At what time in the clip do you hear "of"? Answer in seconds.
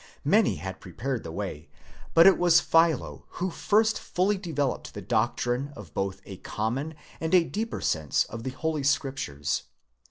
5.75-5.93, 8.25-8.41